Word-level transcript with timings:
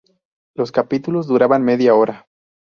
Los 0.55 0.71
capítulos 0.71 1.27
duraban 1.27 1.63
media 1.63 1.93
hora. 1.93 2.27